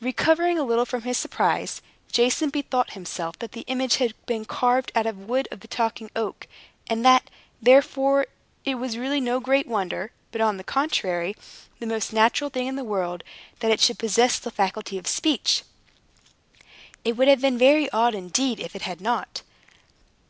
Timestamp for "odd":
17.90-18.14